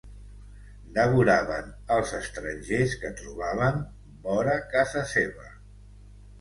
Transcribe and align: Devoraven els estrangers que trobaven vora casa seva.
Devoraven 0.95 1.69
els 1.97 2.15
estrangers 2.21 2.97
que 3.03 3.13
trobaven 3.21 3.87
vora 4.27 4.59
casa 4.75 5.07
seva. 5.17 5.51